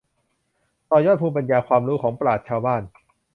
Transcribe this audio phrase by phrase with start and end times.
[0.89, 2.81] ต่อยอดภูมิปัญญาความรู้ของปราชญ์ชาวบ้าน